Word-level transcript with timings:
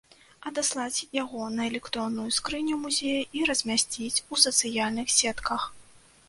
Адаслаць 0.49 1.07
яго 1.23 1.41
на 1.57 1.67
электронную 1.71 2.25
скрыню 2.37 2.79
музея 2.85 3.19
і 3.41 3.45
размясціць 3.51 4.23
у 4.31 4.41
сацыяльных 4.47 5.07
сетках. 5.19 5.69